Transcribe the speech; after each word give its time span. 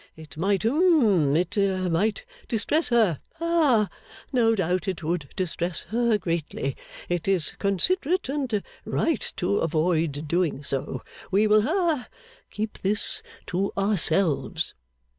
It 0.15 0.35
might 0.35 0.63
hum 0.63 1.35
it 1.35 1.55
might 1.91 2.25
distress 2.47 2.89
her. 2.89 3.19
Ha. 3.35 3.87
No 4.33 4.55
doubt 4.55 4.87
it 4.87 5.03
would 5.03 5.29
distress 5.35 5.81
her 5.89 6.17
greatly. 6.17 6.75
It 7.07 7.27
is 7.27 7.51
considerate 7.59 8.27
and 8.27 8.63
right 8.83 9.31
to 9.35 9.59
avoid 9.59 10.27
doing 10.27 10.63
so. 10.63 11.03
We 11.29 11.45
will 11.45 11.61
ha 11.61 12.07
keep 12.49 12.79
this 12.79 13.21
to 13.45 13.71
ourselves. 13.77 14.73